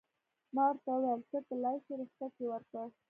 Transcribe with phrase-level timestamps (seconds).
[0.55, 2.85] ما ورته وویل: ته تلای شې، رخصت یې ورکړ.